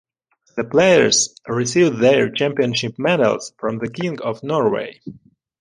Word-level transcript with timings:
The 0.57 0.63
players 0.63 1.35
received 1.47 1.99
their 1.99 2.27
championship 2.31 2.95
medals 2.97 3.53
from 3.59 3.77
the 3.77 3.87
King 3.91 4.19
of 4.19 4.41
Norway. 4.41 4.99